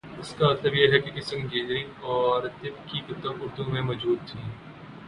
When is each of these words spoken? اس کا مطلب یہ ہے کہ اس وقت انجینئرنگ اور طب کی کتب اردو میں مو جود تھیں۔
اس 0.19 0.33
کا 0.35 0.47
مطلب 0.49 0.75
یہ 0.75 0.87
ہے 0.91 0.99
کہ 0.99 1.11
اس 1.15 1.25
وقت 1.25 1.41
انجینئرنگ 1.41 2.03
اور 2.13 2.47
طب 2.61 2.89
کی 2.89 2.99
کتب 3.07 3.43
اردو 3.43 3.63
میں 3.63 3.81
مو 3.81 3.93
جود 3.93 4.27
تھیں۔ 4.27 4.49